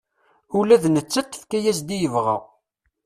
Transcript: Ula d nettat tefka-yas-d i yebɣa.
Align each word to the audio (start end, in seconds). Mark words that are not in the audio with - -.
Ula 0.57 0.83
d 0.83 0.85
nettat 0.89 1.27
tefka-yas-d 1.31 1.89
i 1.95 1.97
yebɣa. 1.97 2.37